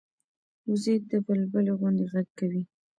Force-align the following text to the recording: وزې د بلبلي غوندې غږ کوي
وزې 0.69 0.95
د 1.09 1.11
بلبلي 1.25 1.73
غوندې 1.79 2.05
غږ 2.13 2.27
کوي 2.39 2.61